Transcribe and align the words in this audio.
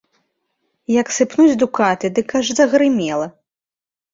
Як 1.01 1.11
сыпнуць 1.17 1.53
дукаты, 1.65 2.05
дык 2.15 2.27
аж 2.41 2.47
загрымела! 2.61 3.27